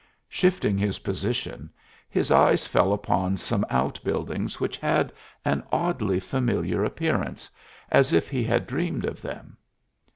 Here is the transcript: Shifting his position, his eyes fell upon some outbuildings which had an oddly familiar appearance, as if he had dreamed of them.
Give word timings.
Shifting 0.29 0.79
his 0.79 0.97
position, 0.97 1.69
his 2.09 2.31
eyes 2.31 2.65
fell 2.65 2.91
upon 2.91 3.37
some 3.37 3.63
outbuildings 3.69 4.59
which 4.59 4.77
had 4.77 5.13
an 5.45 5.61
oddly 5.71 6.19
familiar 6.19 6.83
appearance, 6.83 7.51
as 7.91 8.11
if 8.11 8.27
he 8.27 8.43
had 8.43 8.65
dreamed 8.65 9.05
of 9.05 9.21
them. 9.21 9.57